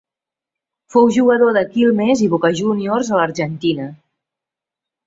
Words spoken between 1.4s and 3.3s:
de Quilmes i Boca Júniors a